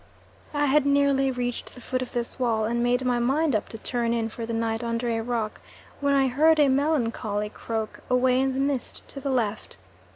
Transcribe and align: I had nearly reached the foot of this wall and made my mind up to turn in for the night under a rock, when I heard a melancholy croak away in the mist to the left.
I 0.55 0.65
had 0.65 0.87
nearly 0.87 1.29
reached 1.29 1.75
the 1.75 1.79
foot 1.79 2.01
of 2.01 2.11
this 2.11 2.39
wall 2.39 2.65
and 2.65 2.81
made 2.81 3.05
my 3.05 3.19
mind 3.19 3.55
up 3.55 3.69
to 3.69 3.77
turn 3.77 4.13
in 4.15 4.29
for 4.29 4.47
the 4.47 4.51
night 4.53 4.83
under 4.83 5.07
a 5.11 5.21
rock, 5.21 5.61
when 5.99 6.15
I 6.15 6.25
heard 6.27 6.59
a 6.59 6.69
melancholy 6.69 7.49
croak 7.49 7.99
away 8.09 8.39
in 8.39 8.53
the 8.55 8.59
mist 8.59 9.07
to 9.09 9.19
the 9.19 9.29
left. 9.29 9.77